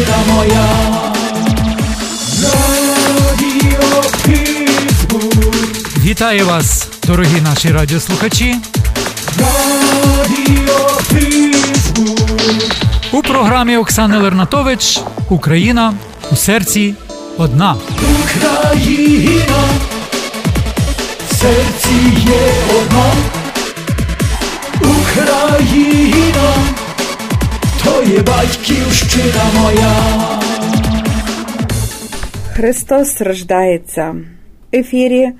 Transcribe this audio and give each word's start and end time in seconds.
Україна 0.00 0.34
моя, 0.34 0.68
вітаю 6.04 6.46
вас, 6.46 6.88
дорогі 7.06 7.40
наші 7.40 7.72
радіослухачі. 7.72 8.56
У 13.12 13.22
програмі 13.22 13.76
Оксани 13.76 14.18
Лернатович 14.18 15.00
Україна 15.28 15.94
у 16.32 16.36
серці 16.36 16.94
одна. 17.38 17.76
Україна 18.24 19.62
в 21.30 21.34
серці 21.34 21.94
є 22.26 22.52
одна. 22.80 23.12
Україна 24.80 26.54
то 27.84 28.02
є 28.02 28.18
батьківщина 28.18 29.44
моя. 29.60 29.92
Христос 32.52 33.20
рождається 33.20 34.16
ефірі 34.74 35.32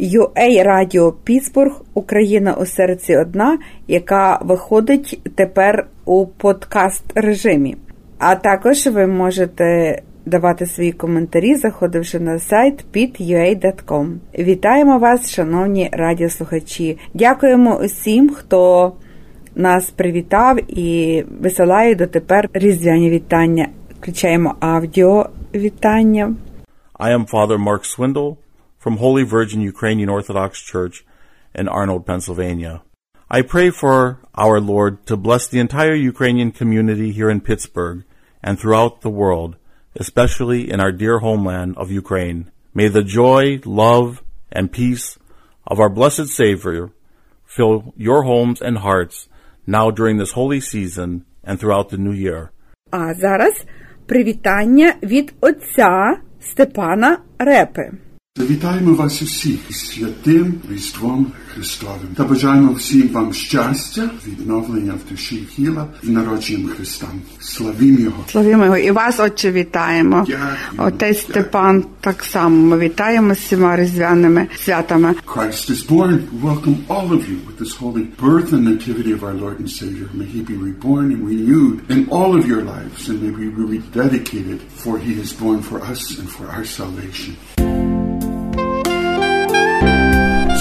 UA 0.00 0.62
Радіо 0.62 1.12
Пітсбург 1.12 1.80
Україна 1.94 2.54
у 2.54 2.66
серці 2.66 3.16
одна, 3.16 3.58
яка 3.88 4.38
виходить 4.42 5.20
тепер 5.34 5.86
у 6.04 6.26
подкаст 6.26 7.04
режимі. 7.14 7.76
А 8.18 8.34
також 8.34 8.86
ви 8.86 9.06
можете 9.06 9.98
давати 10.26 10.66
свої 10.66 10.92
коментарі, 10.92 11.54
заходивши 11.54 12.20
на 12.20 12.38
сайт 12.38 12.84
pit.ua.com. 12.94 14.14
Вітаємо 14.38 14.98
вас, 14.98 15.30
шановні 15.30 15.90
радіослухачі. 15.92 16.98
Дякуємо 17.14 17.80
усім, 17.84 18.30
хто 18.30 18.92
нас 19.55 19.89
привітав 19.89 20.79
і 20.79 21.23
висилає 21.41 21.95
дотепер 21.95 22.49
різдвяні 22.53 23.09
вітання. 23.09 23.69
Включаємо 24.01 24.55
аудіо 24.59 25.29
вітання. 25.55 26.33
I 26.99 27.17
am 27.17 27.29
Father 27.29 27.57
Mark 27.57 27.83
Swindle 27.85 28.37
from 28.83 28.97
Holy 28.97 29.23
Virgin 29.23 29.61
Ukrainian 29.73 30.09
Orthodox 30.09 30.51
Church 30.73 30.95
in 31.59 31.67
Arnold, 31.67 32.05
Pennsylvania. 32.05 32.81
I 33.29 33.41
pray 33.41 33.69
for 33.81 34.19
our 34.43 34.59
Lord 34.73 34.93
to 35.09 35.17
bless 35.17 35.47
the 35.47 35.59
entire 35.59 35.95
Ukrainian 36.13 36.51
community 36.51 37.11
here 37.11 37.29
in 37.29 37.41
Pittsburgh 37.41 37.99
and 38.41 38.57
throughout 38.57 39.01
the 39.01 39.09
world, 39.09 39.51
especially 40.03 40.71
in 40.71 40.79
our 40.79 40.93
dear 40.93 41.19
homeland 41.19 41.75
of 41.77 41.91
Ukraine. 41.91 42.39
May 42.73 42.87
the 42.87 43.03
joy, 43.03 43.59
love, 43.65 44.23
and 44.51 44.71
peace 44.71 45.17
of 45.65 45.79
our 45.79 45.89
blessed 45.89 46.29
Savior 46.41 46.91
fill 47.45 47.93
your 47.97 48.23
homes 48.23 48.61
and 48.61 48.77
hearts 48.77 49.27
now 49.67 49.91
during 49.91 50.17
this 50.17 50.31
holy 50.31 50.61
season 50.61 51.23
and 51.43 51.59
throughout 51.59 51.89
the 51.89 51.97
new 51.97 52.13
year. 52.13 52.49
А 52.91 53.13
зараз 53.13 53.65
привітання 54.05 54.93
від 55.03 55.33
отця 55.41 56.17
Степана 56.39 57.17
Репи. 57.39 57.91
Вітаємо 58.49 58.93
вас 58.93 59.21
усіх 59.21 59.59
із 59.69 59.89
святим 59.89 60.53
Різдвом 60.71 61.31
Христовим 61.53 62.07
та 62.15 62.23
бажаємо 62.23 62.73
всім 62.73 63.07
вам 63.07 63.33
щастя, 63.33 64.09
відновлення 64.27 64.93
в 64.93 65.11
душі 65.11 65.35
і 65.35 65.55
тіла 65.55 65.87
і 66.03 66.09
народженням 66.09 66.69
Христа. 66.69 67.07
Славім 67.39 67.99
Його! 67.99 68.23
Славімо 68.27 68.65
його 68.65 68.77
і 68.77 68.91
вас, 68.91 69.19
отче, 69.19 69.51
вітаємо. 69.51 70.25
Дякую. 70.27 70.87
Отець 70.87 71.19
Степан 71.19 71.83
так 72.01 72.23
само. 72.23 72.55
Ми 72.55 72.77
вітаємо 72.77 73.35
з 73.35 73.37
всіма 73.37 73.77
різдвяними 73.77 74.47
святами. 74.55 75.15
Christ 75.25 75.69
is 75.71 75.89
born. 75.89 76.19
We 76.31 76.41
welcome 76.51 76.77
all 76.89 77.07
of 77.17 77.21
you 77.29 77.37
with 77.47 77.57
this 77.63 77.73
holy 77.81 78.03
birth 78.21 78.49
and 78.53 78.63
nativity 78.73 79.11
of 79.17 79.21
our 79.27 79.37
Lord 79.43 79.57
and 79.61 79.69
Savior. 79.81 80.07
May 80.19 80.27
He 80.35 80.41
be 80.51 80.57
reborn 80.69 81.05
and 81.13 81.21
renewed 81.33 81.77
in 81.95 82.01
all 82.15 82.31
of 82.39 82.43
your 82.53 82.63
lives, 82.75 83.01
and 83.09 83.17
may 83.23 83.31
we 83.39 83.45
be 83.59 83.63
rededicated, 83.75 84.59
for 84.83 84.93
He 85.05 85.13
is 85.23 85.31
born 85.43 85.59
for 85.69 85.77
us 85.93 86.01
and 86.19 86.27
for 86.35 86.45
our 86.55 86.65
salvation. 86.79 87.33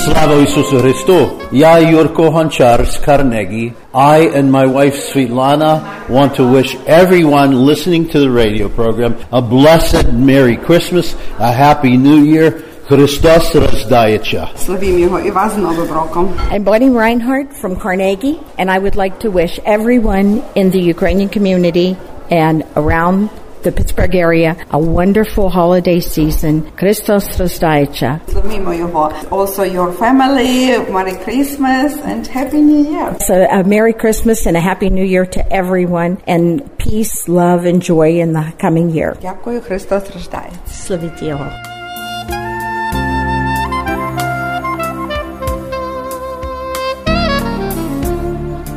Slava 0.01 0.33
Isusu 0.41 0.81
Christo. 0.81 1.37
Ja, 1.51 1.77
Jurko 1.77 2.31
Honchars 2.31 2.97
Carnegie. 3.05 3.71
I 3.93 4.31
and 4.33 4.51
my 4.51 4.65
wife 4.65 4.95
Svetlana 4.95 6.09
want 6.09 6.33
to 6.37 6.43
wish 6.43 6.75
everyone 6.87 7.67
listening 7.67 8.09
to 8.09 8.19
the 8.19 8.31
radio 8.31 8.67
program 8.67 9.15
a 9.31 9.41
blessed 9.43 10.11
Merry 10.13 10.57
Christmas, 10.57 11.13
a 11.37 11.51
Happy 11.53 11.97
New 11.97 12.25
Year. 12.25 12.63
Christos 12.87 13.55
Razdajeća. 13.55 14.47
Slavim 14.55 14.97
jeho 14.97 15.19
i 15.19 15.31
vas 15.31 15.57
novim 15.57 15.93
rokom. 15.93 16.29
I'm 16.51 16.63
Bonnie 16.63 16.89
Reinhardt 16.89 17.53
from 17.61 17.75
Carnegie, 17.75 18.39
and 18.57 18.71
I 18.71 18.79
would 18.79 18.95
like 18.95 19.19
to 19.19 19.29
wish 19.29 19.59
everyone 19.65 20.41
in 20.55 20.71
the 20.71 20.79
Ukrainian 20.79 21.29
community 21.29 21.95
and 22.31 22.63
around 22.75 23.29
the 23.66 23.72
Pittsburgh 23.72 24.14
area 24.14 24.56
a 24.70 24.78
wonderful 24.78 25.50
holiday 25.50 25.98
season. 25.98 26.54
Christos 26.76 27.24
Rosdaitcha. 27.38 28.20
Славімо 28.28 28.74
його. 28.74 29.12
Also 29.30 29.62
your 29.64 29.92
family, 29.92 30.78
Merry 30.92 31.16
Christmas 31.24 31.92
and 32.10 32.26
Happy 32.38 32.60
New 32.70 32.82
Year. 32.92 33.16
So 33.20 33.34
a 33.58 33.64
Merry 33.64 33.92
Christmas 33.92 34.46
and 34.46 34.56
a 34.56 34.60
Happy 34.60 34.88
New 34.90 35.04
Year 35.04 35.26
to 35.36 35.40
everyone, 35.52 36.18
and 36.34 36.46
peace, 36.78 37.28
love, 37.28 37.60
and 37.70 37.82
joy 37.82 38.10
in 38.24 38.32
the 38.32 38.46
coming 38.64 38.88
year. 38.90 39.16
Дякую, 39.22 39.60
Христос 39.60 40.02
рождається. 40.14 40.74
Славіть 40.86 41.22
Його. 41.22 41.46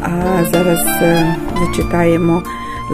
А 0.01 0.45
зараз 0.51 0.79
е, 1.01 1.35
зачитаємо 1.59 2.43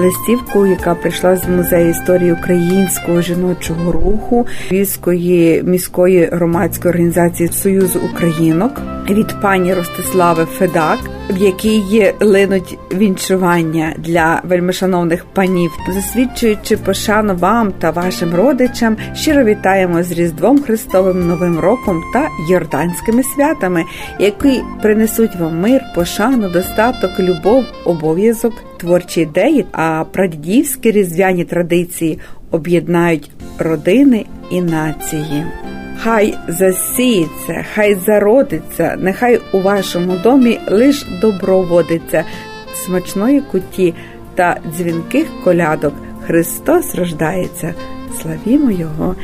листівку, 0.01 0.67
яка 0.67 0.95
прийшла 0.95 1.37
з 1.37 1.49
музею 1.49 1.91
історії 1.91 2.33
українського 2.33 3.21
жіночого 3.21 3.93
руху 3.93 4.47
Львівської 4.71 5.63
міської 5.63 6.29
громадської 6.33 6.91
організації 6.91 7.49
Союзу 7.49 8.01
Українок 8.13 8.73
від 9.11 9.41
пані 9.43 9.75
Ростислави 9.75 10.45
Федак, 10.45 10.99
в 11.31 11.37
якій 11.37 12.13
линуть 12.21 12.79
вінчування 12.93 13.95
для 13.99 14.41
вельмишановних 14.45 15.25
панів, 15.25 15.71
засвідчуючи 15.89 16.77
пошану 16.77 17.35
вам 17.37 17.73
та 17.73 17.91
вашим 17.91 18.35
родичам, 18.35 18.97
щиро 19.15 19.45
вітаємо 19.45 20.03
з 20.03 20.13
Різдвом 20.13 20.63
Христовим 20.63 21.29
Новим 21.29 21.59
Роком 21.59 22.03
та 22.13 22.29
Йорданськими 22.51 23.23
святами, 23.23 23.85
які 24.19 24.63
принесуть 24.83 25.37
вам 25.37 25.61
мир, 25.61 25.83
пошану, 25.95 26.49
достаток, 26.49 27.21
любов, 27.21 27.65
обов'язок, 27.85 28.53
творчі 28.77 29.21
ідеї, 29.21 29.67
а 29.73 30.05
прадідівські 30.13 30.91
різдвяні 30.91 31.45
традиції 31.45 32.19
об'єднають 32.51 33.31
родини 33.59 34.27
і 34.51 34.63
нації. 34.63 35.45
Хай 36.03 36.39
засіється, 36.49 37.65
хай 37.75 37.95
зародиться, 37.95 38.97
нехай 38.99 39.41
у 39.53 39.61
вашому 39.61 40.17
домі 40.17 40.61
лиш 40.69 41.07
добро 41.21 41.63
водиться, 41.63 42.25
смачної 42.75 43.41
куті 43.41 43.95
та 44.35 44.57
дзвінких 44.77 45.27
колядок. 45.45 45.95
Христос 46.27 46.95
рождається. 46.95 47.75
Славімо 48.23 48.71
Його! 48.71 49.17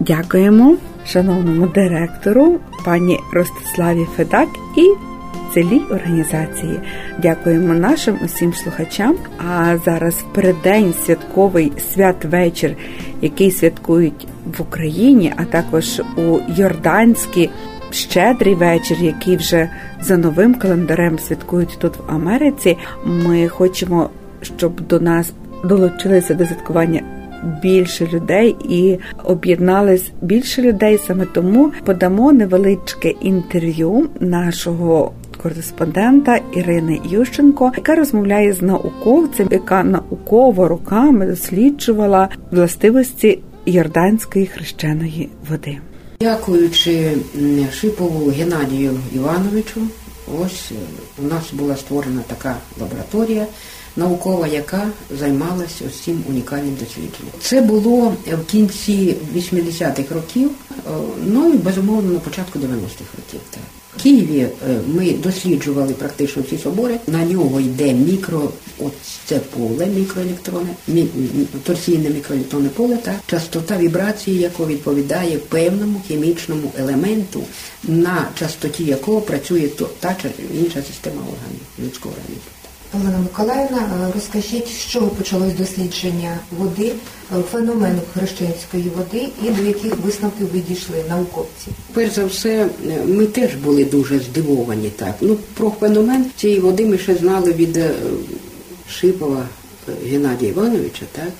Дякуємо 0.00 0.76
шановному 1.06 1.66
директору, 1.66 2.58
пані 2.84 3.18
Ростиславі 3.32 4.06
Федак 4.16 4.48
і 4.76 5.13
цілій 5.54 5.80
організації. 5.90 6.80
Дякуємо 7.22 7.74
нашим 7.74 8.18
усім 8.24 8.54
слухачам. 8.54 9.16
А 9.48 9.78
зараз 9.84 10.14
в 10.14 10.34
переддень 10.34 10.94
святковий 11.06 11.72
святвечір, 11.92 12.76
який 13.22 13.50
святкують 13.50 14.26
в 14.58 14.62
Україні, 14.62 15.32
а 15.36 15.44
також 15.44 16.02
у 16.16 16.38
Йорданській 16.56 17.50
щедрий 17.90 18.54
вечір, 18.54 18.96
який 19.00 19.36
вже 19.36 19.68
за 20.00 20.16
новим 20.16 20.54
календарем 20.54 21.18
святкують 21.18 21.78
тут 21.78 21.96
в 21.96 22.14
Америці. 22.14 22.76
Ми 23.04 23.48
хочемо, 23.48 24.10
щоб 24.42 24.80
до 24.80 25.00
нас 25.00 25.32
долучилися 25.64 26.34
до 26.34 26.46
святкування. 26.46 27.02
Більше 27.62 28.06
людей 28.06 28.56
і 28.68 28.98
об'єднались 29.24 30.10
більше 30.22 30.62
людей. 30.62 30.98
Саме 30.98 31.26
тому 31.26 31.72
подамо 31.84 32.32
невеличке 32.32 33.08
інтерв'ю 33.08 34.08
нашого 34.20 35.12
кореспондента 35.44 36.40
Ірини 36.52 37.00
Ющенко, 37.04 37.72
яка 37.76 37.94
розмовляє 37.94 38.52
з 38.52 38.62
науковцем, 38.62 39.48
яка 39.50 39.84
науково 39.84 40.68
руками 40.68 41.26
досліджувала 41.26 42.28
властивості 42.50 43.38
йорданської 43.66 44.46
хрещеної 44.46 45.28
води. 45.50 45.78
Дякуючи 46.20 47.12
Шипову 47.72 48.30
Геннадію 48.30 49.00
Івановичу, 49.14 49.80
ось 50.40 50.72
е, 50.72 50.74
у 51.24 51.26
нас 51.26 51.52
була 51.52 51.76
створена 51.76 52.20
така 52.26 52.56
лабораторія 52.80 53.46
наукова, 53.96 54.46
яка 54.46 54.86
займалася 55.18 55.84
ось 55.86 56.00
цим 56.00 56.24
унікальним 56.28 56.74
дослідженням. 56.80 57.34
Це 57.40 57.60
було 57.60 58.14
в 58.26 58.44
кінці 58.46 59.16
80-х 59.36 60.14
років, 60.14 60.50
е, 60.70 60.90
ну 61.26 61.52
і 61.52 61.56
безумовно 61.56 62.12
на 62.12 62.18
початку 62.18 62.58
90-х 62.58 63.10
років. 63.16 63.40
Так. 63.50 63.62
Києві 64.02 64.40
е, 64.40 64.50
ми 64.86 65.12
досліджували 65.12 65.92
практично 65.92 66.42
всі 66.46 66.58
собори. 66.58 66.98
На 67.06 67.24
нього 67.24 67.60
йде 67.60 67.92
мікро, 67.92 68.50
от 68.78 68.92
це 69.24 69.38
поле 69.38 69.86
мікроелектрони, 69.86 70.68
мі, 70.88 71.06
торсійне 71.64 72.10
мікроелектронне 72.10 72.68
поле, 72.68 72.96
та 72.96 73.14
частота 73.26 73.78
вібрації, 73.78 74.38
яка 74.38 74.64
відповідає 74.64 75.38
певному 75.38 76.00
хімічному 76.08 76.72
елементу, 76.78 77.42
на 77.84 78.28
частоті 78.38 78.84
якого 78.84 79.20
працює 79.20 79.68
та 80.00 80.16
чи 80.22 80.28
інша 80.54 80.82
система 80.82 81.22
органів 81.22 81.60
людського 81.78 82.14
організму. 82.14 82.63
Олена 83.00 83.18
Миколаївна, 83.18 84.08
е, 84.08 84.12
розкажіть, 84.14 84.68
з 84.68 84.86
чого 84.86 85.06
почалось 85.06 85.54
дослідження 85.54 86.38
води, 86.58 86.92
е, 87.38 87.42
феномену 87.52 88.00
хрещенської 88.14 88.90
води 88.96 89.28
і 89.42 89.50
до 89.50 89.62
яких 89.62 89.96
висновків 89.98 90.52
ви 90.52 90.60
дійшли 90.60 91.04
науковці? 91.08 91.66
Перш 91.92 92.14
за 92.14 92.24
все, 92.24 92.68
е, 92.86 93.02
ми 93.06 93.26
теж 93.26 93.54
були 93.54 93.84
дуже 93.84 94.18
здивовані 94.18 94.90
так. 94.90 95.14
Ну, 95.20 95.36
про 95.54 95.70
феномен 95.80 96.26
цієї 96.36 96.60
води 96.60 96.86
ми 96.86 96.98
ще 96.98 97.14
знали 97.14 97.52
від 97.52 97.78
Шипова 98.90 99.48
Геннадія 100.10 100.50
Івановича, 100.50 101.02
так. 101.12 101.32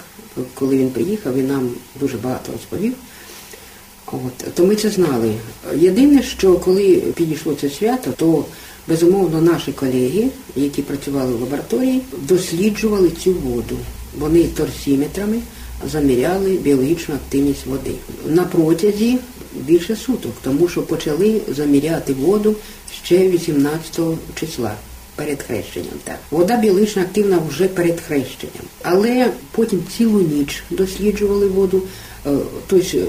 Коли 0.55 0.79
він 0.79 0.91
приїхав, 0.91 1.35
він 1.35 1.47
нам 1.47 1.71
дуже 2.01 2.17
багато 2.17 2.53
розповів. 2.53 2.95
От, 4.07 4.55
то 4.55 4.67
ми 4.67 4.77
це 4.77 4.91
знали. 4.91 5.35
Єдине, 5.77 6.23
що 6.23 6.55
коли 6.55 6.97
підійшло 6.97 7.55
це 7.61 7.71
свято, 7.71 8.11
то 8.17 8.45
безумовно 8.89 9.41
наші 9.41 9.73
колеги, 9.73 10.29
які 10.57 10.83
працювали 10.83 11.35
в 11.35 11.41
лабораторії, 11.41 12.01
досліджували 12.29 13.11
цю 13.11 13.33
воду. 13.33 13.77
Вони 14.19 14.45
торсіметрами 14.45 15.41
заміряли 15.93 16.51
біологічну 16.57 17.15
активність 17.15 17.67
води 17.67 17.95
на 18.27 18.45
протязі 18.45 19.19
більше 19.55 19.97
суток, 19.97 20.33
тому 20.43 20.69
що 20.69 20.83
почали 20.83 21.41
заміряти 21.49 22.13
воду 22.13 22.57
ще 23.03 23.29
18 23.29 24.01
числа. 24.35 24.75
Перед 25.17 25.43
хрещенням, 25.43 25.95
так. 26.05 26.19
Вода 26.31 26.57
біологічно 26.57 27.03
активна 27.03 27.39
вже 27.49 27.69
перед 27.69 28.01
хрещенням. 28.01 28.65
Але 28.83 29.31
потім 29.51 29.83
цілу 29.97 30.21
ніч 30.21 30.65
досліджували 30.71 31.47
воду. 31.47 31.83
Е, 32.27 32.31
Тобто 32.67 32.99
е, 32.99 33.05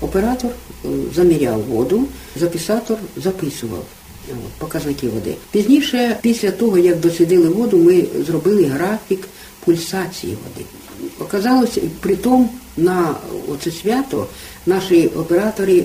оператор 0.00 0.50
е, 0.50 0.88
заміряв 1.14 1.62
воду, 1.62 2.04
записатор 2.40 2.98
записував 3.16 3.84
показники 4.58 5.08
води. 5.08 5.34
Пізніше, 5.50 6.18
після 6.22 6.50
того, 6.50 6.78
як 6.78 7.00
дослідили 7.00 7.48
воду, 7.48 7.78
ми 7.78 8.04
зробили 8.26 8.64
графік 8.64 9.28
пульсації 9.64 10.36
води. 10.44 10.66
Оказалось, 11.18 11.78
притом 12.00 12.50
на 12.76 13.14
оце 13.48 13.70
свято 13.70 14.26
наші 14.66 15.06
оператори 15.06 15.78
е, 15.78 15.84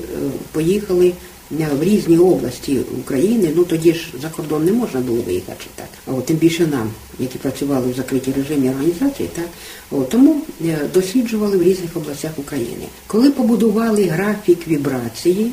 поїхали 0.52 1.14
в 1.52 1.84
різні 1.84 2.18
області 2.18 2.80
України. 3.00 3.52
Ну 3.56 3.64
тоді 3.64 3.94
ж 3.94 4.08
за 4.22 4.30
кордон 4.30 4.66
не 4.66 4.72
можна 4.72 5.00
було 5.00 5.22
виїхати 5.22 5.66
так. 5.76 5.88
А 6.08 6.12
от 6.12 6.26
тим 6.26 6.38
більше 6.38 6.68
нам, 6.68 6.92
які 7.20 7.38
працювали 7.38 7.92
в 7.92 7.96
закритій 7.96 8.34
режимі 8.38 8.70
організації, 8.70 9.30
так 9.36 9.48
от, 9.92 10.10
тому 10.10 10.42
е, 10.66 10.80
досліджували 10.94 11.58
в 11.58 11.64
різних 11.64 11.98
областях 11.98 12.32
України. 12.38 12.86
Коли 13.08 13.32
побудували 13.32 14.04
графік 14.04 14.68
вібрації. 14.68 15.52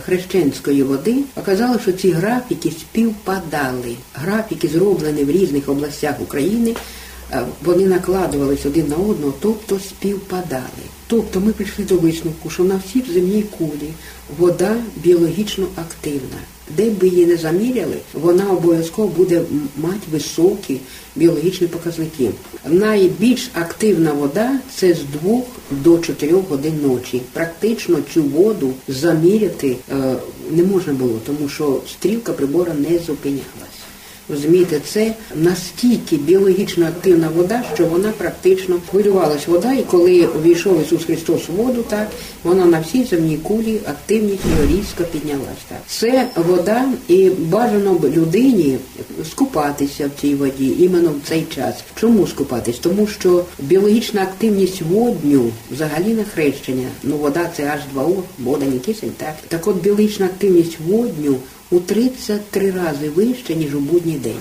Хрещенської 0.00 0.82
води 0.82 1.16
показало, 1.34 1.78
що 1.78 1.92
ці 1.92 2.10
графіки 2.10 2.70
співпадали. 2.70 3.96
Графіки 4.14 4.68
зроблені 4.68 5.24
в 5.24 5.30
різних 5.30 5.68
областях 5.68 6.20
України, 6.20 6.74
е, 7.32 7.42
вони 7.62 7.86
накладувались 7.86 8.66
один 8.66 8.88
на 8.88 8.96
одного, 8.96 9.34
тобто 9.40 9.78
співпадали. 9.78 10.84
Тобто 11.06 11.40
ми 11.40 11.52
прийшли 11.52 11.84
до 11.84 11.96
висновку, 11.96 12.50
що 12.50 12.64
на 12.64 12.80
всій 12.86 13.04
земній 13.12 13.42
кулі 13.42 13.92
вода 14.38 14.76
біологічно 14.96 15.66
активна. 15.76 16.38
Де 16.76 16.90
б 16.90 17.04
її 17.04 17.26
не 17.26 17.36
заміряли, 17.36 17.96
вона 18.14 18.50
обов'язково 18.50 19.08
буде 19.08 19.42
мати 19.76 20.06
високі 20.12 20.80
біологічні 21.16 21.66
показники. 21.66 22.30
Найбільш 22.66 23.50
активна 23.54 24.12
вода 24.12 24.58
це 24.74 24.94
з 24.94 25.00
2 25.22 25.40
до 25.70 25.98
4 25.98 26.32
годин 26.32 26.80
ночі. 26.82 27.22
Практично 27.32 27.98
цю 28.14 28.22
воду 28.22 28.72
заміряти 28.88 29.76
е, 29.92 30.14
не 30.50 30.62
можна 30.62 30.92
було, 30.92 31.18
тому 31.26 31.48
що 31.48 31.80
стрілка 31.90 32.32
прибора 32.32 32.74
не 32.74 32.98
зупинялась. 32.98 33.71
Розумієте, 34.32 34.80
це 34.84 35.14
настільки 35.34 36.16
біологічно 36.16 36.86
активна 36.86 37.28
вода, 37.28 37.62
що 37.74 37.86
вона 37.86 38.12
практично 38.18 38.76
хвилювалась 38.90 39.46
вода, 39.46 39.72
і 39.72 39.82
коли 39.82 40.26
увійшов 40.26 40.82
Ісус 40.82 41.04
Христос 41.04 41.48
у 41.48 41.52
воду, 41.52 41.84
так 41.88 42.08
вона 42.44 42.66
на 42.66 42.80
всій 42.80 43.04
земній 43.04 43.36
кулі 43.36 43.80
активність 43.86 44.44
її 44.44 44.78
різко 44.78 45.04
піднялась. 45.12 45.62
Так. 45.68 45.78
Це 45.86 46.28
вода, 46.36 46.84
і 47.08 47.30
бажано 47.30 47.94
б 47.94 48.04
людині 48.04 48.78
скупатися 49.30 50.06
в 50.16 50.20
цій 50.20 50.34
воді 50.34 50.76
іменно 50.78 51.10
в 51.10 51.28
цей 51.28 51.46
час. 51.54 51.74
Чому 52.00 52.26
скупатись? 52.26 52.78
Тому 52.78 53.06
що 53.06 53.44
біологічна 53.58 54.22
активність 54.22 54.82
водню 54.82 55.50
взагалі 55.70 56.14
на 56.14 56.24
хрещення, 56.24 56.88
ну 57.02 57.16
вода 57.16 57.50
це 57.56 57.62
H2O, 57.62 58.16
вода 58.38 58.66
не 58.66 58.78
кисень, 58.78 59.12
так. 59.16 59.34
Так 59.48 59.66
от 59.66 59.76
біологічна 59.82 60.26
активність 60.26 60.78
водню 60.86 61.36
у 61.72 61.80
33 61.80 62.70
рази 62.70 63.08
вище, 63.08 63.54
ніж 63.54 63.74
у 63.74 63.80
будній 63.80 64.18
день. 64.18 64.40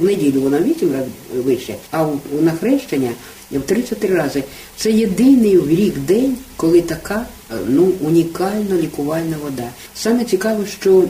В 0.00 0.04
неділю 0.04 0.40
вона 0.40 0.60
8 0.60 0.92
разів 0.92 1.44
вище, 1.44 1.74
а 1.90 2.06
на 2.40 2.52
хрещення 2.52 3.10
в 3.50 3.60
33 3.60 4.14
рази. 4.14 4.42
Це 4.76 4.90
єдиний 4.90 5.58
в 5.58 5.68
рік 5.68 5.98
день, 5.98 6.36
коли 6.56 6.80
така 6.80 7.26
е, 7.50 7.54
ну, 7.68 7.92
унікальна 8.00 8.76
лікувальна 8.76 9.36
вода. 9.42 9.68
Саме 9.94 10.24
цікаве, 10.24 10.66
що 10.80 11.04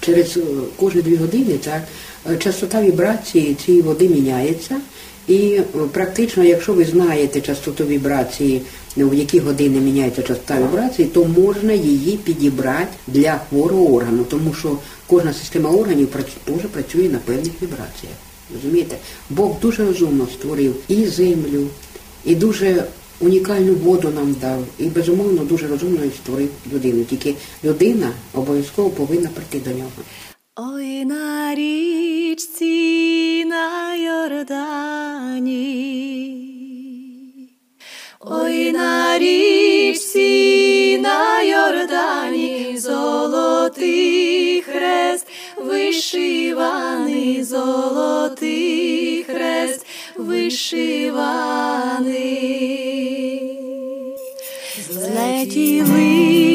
через 0.00 0.36
е, 0.36 0.40
кожні 0.76 1.02
дві 1.02 1.16
години 1.16 1.58
так, 1.64 1.82
е, 2.30 2.36
частота 2.36 2.82
вібрації 2.82 3.54
цієї 3.54 3.82
води 3.82 4.08
міняється. 4.08 4.80
І 5.28 5.34
е, 5.34 5.62
практично, 5.92 6.44
якщо 6.44 6.72
ви 6.72 6.84
знаєте 6.84 7.40
частоту 7.40 7.84
вібрації, 7.84 8.62
ну, 8.96 9.08
в 9.08 9.14
які 9.14 9.38
години 9.38 9.80
міняється 9.80 10.22
частота 10.22 10.58
вібрації, 10.62 11.08
то 11.08 11.24
можна 11.24 11.72
її 11.72 12.16
підібрати 12.16 12.88
для 13.06 13.40
хворого 13.48 13.94
органу, 13.94 14.24
тому 14.24 14.54
що 14.54 14.78
кожна 15.06 15.32
система 15.32 15.70
органів 15.70 16.08
теж 16.44 16.60
працює 16.72 17.08
на 17.08 17.18
певних 17.18 17.52
вібраціях. 17.62 18.14
Розумієте? 18.54 18.96
Бог 19.30 19.60
дуже 19.62 19.86
розумно 19.86 20.26
створив 20.34 20.76
і 20.88 21.04
землю, 21.04 21.66
і 22.24 22.34
дуже 22.34 22.84
унікальну 23.20 23.74
воду 23.74 24.12
нам 24.14 24.36
дав, 24.40 24.64
і 24.78 24.84
безумовно 24.84 25.44
дуже 25.44 25.68
розумно 25.68 25.98
створив 26.22 26.48
людину. 26.72 27.04
Тільки 27.04 27.34
людина 27.64 28.12
обов'язково 28.34 28.90
повинна 28.90 29.28
прийти 29.28 29.70
до 29.70 29.76
нього. 29.76 29.90
Ой 30.60 31.04
на 31.04 31.54
річці 31.54 33.44
на 33.44 33.94
Йордані, 33.94 35.54
ой 38.20 38.72
на 38.72 39.18
річці 39.18 40.98
на 41.02 41.42
Йордані, 41.42 42.78
золотий 42.78 44.62
хрест, 44.62 45.26
вишиваний, 45.56 47.44
золотий 47.44 49.22
хрест, 49.22 49.86
вишиваний. 50.16 51.58
Злетілися 54.90 56.48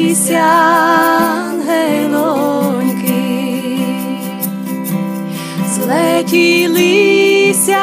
злетілися 6.24 7.78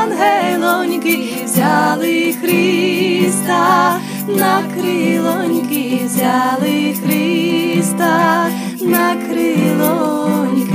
ангелоньки, 0.00 1.28
взяли 1.44 2.34
Христа 2.40 4.00
на 4.28 4.62
крилоньки, 4.74 6.00
взяли 6.04 6.94
Христа 7.04 8.50
на 8.80 9.16
крилоньки, 9.16 10.72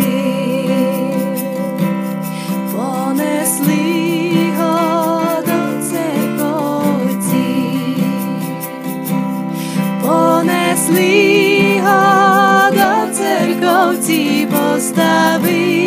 понесли 2.71 3.85
його 4.33 5.21
до 5.45 5.59
церковці. 5.89 7.47
Понесли 10.01 11.11
його 11.75 12.71
до 12.71 13.13
церковці, 13.13 14.47
поставили 14.51 15.86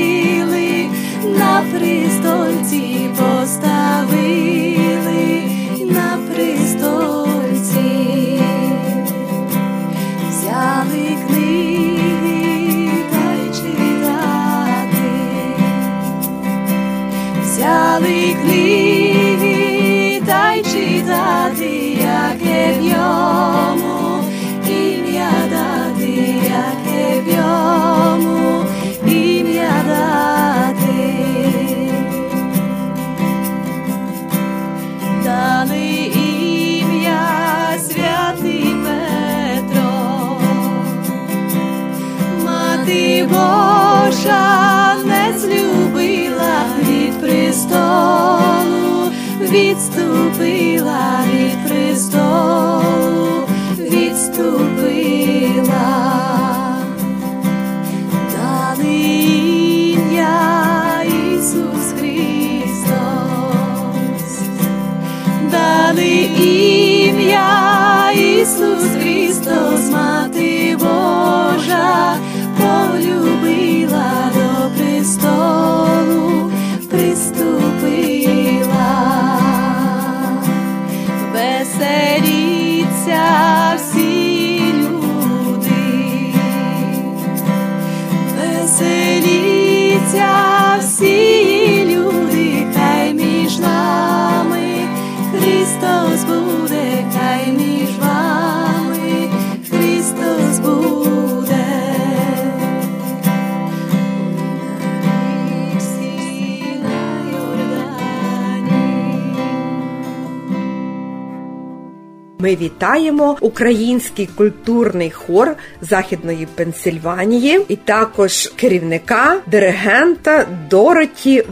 Ми 112.50 112.56
вітаємо 112.56 113.36
український 113.40 114.26
культурний 114.26 115.10
хор 115.10 115.56
Західної 115.80 116.46
Пенсильванії 116.54 117.60
і 117.68 117.76
також 117.76 118.46
керівника 118.56 119.36
диригента 119.46 120.46
Дороті 120.70 121.44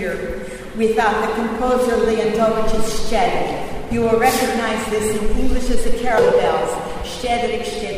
year, 0.00 0.14
without 0.82 1.16
the 1.22 1.30
composer 1.38 1.96
Leontovich 2.08 2.72
Shchedrik. 2.92 3.48
You 3.92 4.00
will 4.04 4.18
recognize 4.28 4.82
this 4.94 5.06
in 5.16 5.24
English 5.42 5.68
as 5.74 5.80
the 5.86 5.94
carol 6.02 6.30
bells. 6.40 6.70
Shchedrik, 7.10 7.62
Shchedrik. 7.72 7.97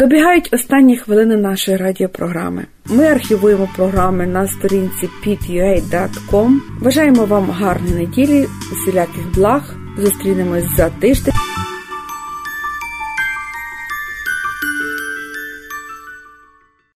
Добігають 0.00 0.48
останні 0.52 0.96
хвилини 0.96 1.36
нашої 1.36 1.76
радіопрограми. 1.76 2.64
Ми 2.86 3.04
архівуємо 3.04 3.68
програми 3.76 4.26
на 4.26 4.46
сторінці 4.46 5.08
pit.ua.com. 5.26 6.58
Бажаємо 6.80 7.24
вам 7.24 7.50
гарної 7.50 7.94
неділі, 7.94 8.46
усіляких 8.72 9.34
благ. 9.34 9.74
Зустрінемось 9.98 10.76
за 10.76 10.90
тиждень. 10.90 11.34